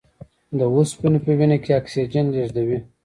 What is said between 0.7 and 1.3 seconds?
اوسپنې